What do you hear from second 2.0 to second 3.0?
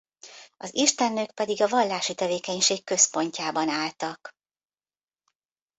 tevékenység